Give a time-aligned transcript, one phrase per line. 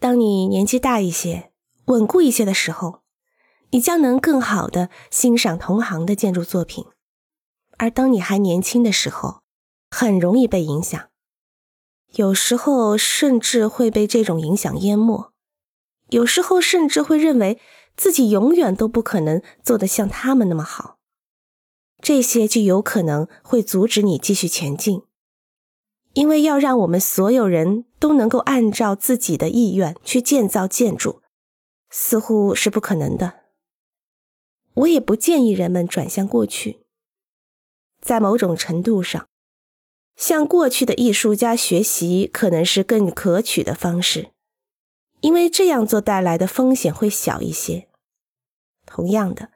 [0.00, 1.52] 当你年纪大一些、
[1.84, 3.02] 稳固一些的时候，
[3.70, 6.86] 你将能更好的欣赏同行的建筑作品；
[7.76, 9.42] 而当你还年轻的时候，
[9.90, 11.10] 很容易被影响，
[12.14, 15.30] 有时候甚至会被这种影响淹没，
[16.08, 17.60] 有时候甚至会认为
[17.94, 20.96] 自己永远都不可能做得像他们那么好。
[22.00, 25.02] 这些就有可能会阻止你继续前进。
[26.14, 31.20] 因为要让我们所有人都能够按照自己的意愿去建造建筑，
[31.90, 33.40] 似乎是不可能的。
[34.74, 36.80] 我也不建议人们转向过去。
[38.00, 39.28] 在某种程度上，
[40.16, 44.30] 向过去的艺术家学习可能是更可取的方式，
[45.20, 47.88] 因为这样做带来的风险会小一些。
[48.86, 49.50] 同样的，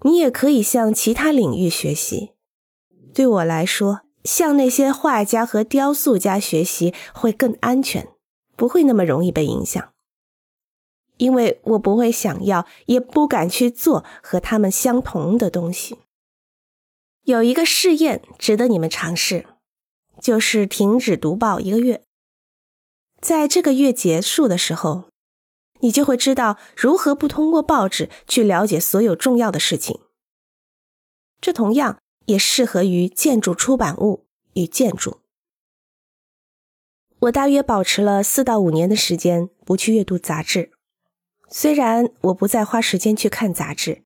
[0.00, 2.32] 你也可以向其他领域学习。
[3.14, 4.00] 对我来说。
[4.24, 8.08] 向那些画家和雕塑家学习会更安全，
[8.56, 9.92] 不会那么容易被影响。
[11.18, 15.98] 因为我不会想要，也不敢去做和他们相同的东西。
[17.22, 19.46] 有一个试验值得你们尝试，
[20.20, 22.02] 就是停止读报一个月。
[23.20, 25.10] 在这个月结束的时候，
[25.80, 30.00] 你就会知道如何不通过报纸去了解所有重要的事情。
[31.40, 31.98] 这同样。
[32.26, 34.23] 也适合于建筑出版物
[34.54, 35.20] 与建筑。
[37.20, 40.72] 我大约保持了四到五年的时间不去阅读杂志，
[41.48, 44.02] 虽然我不再花时间去看杂志，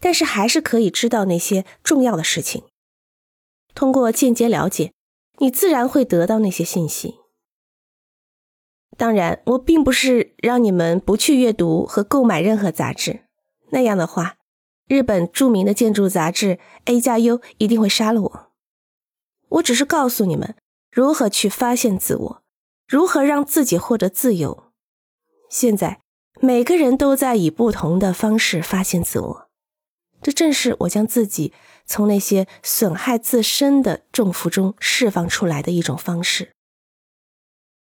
[0.00, 2.64] 但是还是可以知道那些重要的事情。
[3.74, 4.92] 通过间接了解，
[5.38, 7.16] 你自然会得到那些信息。
[8.98, 13.24] 当然，我并不是让你们不去阅读和购买任何杂志，
[13.70, 14.36] 那样的话。
[14.86, 18.51] 日本著名的建筑杂志《A 加 U》一定会杀了我。
[19.52, 20.54] 我只是告诉你们
[20.90, 22.42] 如何去发现自我，
[22.86, 24.72] 如何让自己获得自由。
[25.50, 26.00] 现在
[26.40, 29.48] 每个人都在以不同的方式发现自我，
[30.22, 31.52] 这正是我将自己
[31.84, 36.52] 从那些损害自身的重负中释放出来的一种方式。